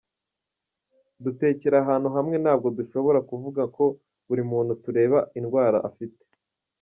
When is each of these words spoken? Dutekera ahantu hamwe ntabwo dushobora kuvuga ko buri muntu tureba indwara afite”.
Dutekera 1.23 1.75
ahantu 1.83 2.07
hamwe 2.15 2.35
ntabwo 2.43 2.67
dushobora 2.77 3.19
kuvuga 3.29 3.61
ko 3.75 3.85
buri 4.27 4.43
muntu 4.51 4.71
tureba 4.83 5.17
indwara 5.39 5.77
afite”. 5.89 6.21